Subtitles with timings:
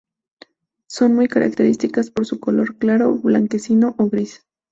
[0.87, 4.43] Son muy características por su color claro, blanquecino o gris.